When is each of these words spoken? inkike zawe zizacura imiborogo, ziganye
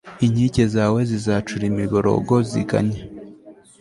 inkike 0.25 0.63
zawe 0.75 0.99
zizacura 1.09 1.63
imiborogo, 1.71 2.35
ziganye 2.49 2.99